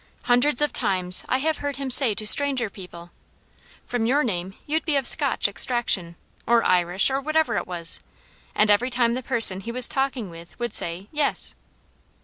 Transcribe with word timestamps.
Hundreds 0.23 0.63
of 0.63 0.73
time 0.73 1.11
I 1.29 1.37
have 1.37 1.57
heard 1.59 1.75
him 1.75 1.91
say 1.91 2.15
to 2.15 2.25
stranger 2.25 2.71
people, 2.71 3.11
"From 3.85 4.07
your 4.07 4.23
name 4.23 4.55
you'd 4.65 4.83
be 4.83 4.95
of 4.95 5.05
Scotch 5.05 5.47
extraction," 5.47 6.15
or 6.47 6.63
Irish, 6.63 7.11
or 7.11 7.21
whatever 7.21 7.55
it 7.55 7.67
was, 7.67 7.99
and 8.55 8.71
every 8.71 8.89
time 8.89 9.13
the 9.13 9.21
person 9.21 9.59
he 9.59 9.71
was 9.71 9.87
talking 9.87 10.31
with 10.31 10.57
would 10.57 10.73
say, 10.73 11.07
"Yes." 11.11 11.53